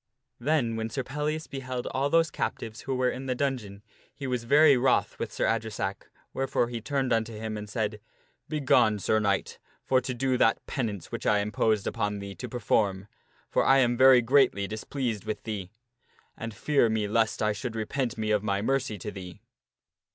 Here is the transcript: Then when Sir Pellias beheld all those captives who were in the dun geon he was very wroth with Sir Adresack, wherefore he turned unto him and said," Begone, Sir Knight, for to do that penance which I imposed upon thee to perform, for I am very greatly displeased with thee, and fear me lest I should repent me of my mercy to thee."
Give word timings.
Then 0.39 0.77
when 0.77 0.89
Sir 0.89 1.03
Pellias 1.03 1.45
beheld 1.45 1.85
all 1.91 2.09
those 2.09 2.31
captives 2.31 2.81
who 2.81 2.95
were 2.95 3.11
in 3.11 3.27
the 3.27 3.35
dun 3.35 3.59
geon 3.59 3.81
he 4.15 4.25
was 4.25 4.45
very 4.45 4.75
wroth 4.75 5.19
with 5.19 5.31
Sir 5.31 5.45
Adresack, 5.45 6.09
wherefore 6.33 6.69
he 6.69 6.81
turned 6.81 7.13
unto 7.13 7.33
him 7.33 7.55
and 7.55 7.69
said," 7.69 8.01
Begone, 8.49 8.97
Sir 8.97 9.19
Knight, 9.19 9.59
for 9.85 10.01
to 10.01 10.15
do 10.15 10.39
that 10.39 10.65
penance 10.65 11.11
which 11.11 11.27
I 11.27 11.37
imposed 11.37 11.85
upon 11.85 12.17
thee 12.17 12.33
to 12.33 12.49
perform, 12.49 13.09
for 13.47 13.63
I 13.63 13.77
am 13.77 13.95
very 13.95 14.23
greatly 14.23 14.65
displeased 14.65 15.25
with 15.25 15.43
thee, 15.43 15.69
and 16.35 16.51
fear 16.51 16.89
me 16.89 17.07
lest 17.07 17.43
I 17.43 17.53
should 17.53 17.75
repent 17.75 18.17
me 18.17 18.31
of 18.31 18.41
my 18.41 18.59
mercy 18.63 18.97
to 18.97 19.11
thee." 19.11 19.39